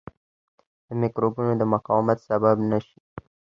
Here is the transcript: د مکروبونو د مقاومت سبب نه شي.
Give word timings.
د 0.87 0.89
مکروبونو 1.01 1.53
د 1.57 1.63
مقاومت 1.73 2.17
سبب 2.29 2.55
نه 2.69 2.79
شي. 2.85 2.97